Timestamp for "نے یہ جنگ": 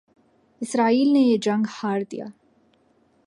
1.13-1.65